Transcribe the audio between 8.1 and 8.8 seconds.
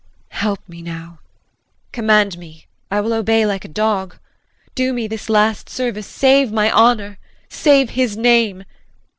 name.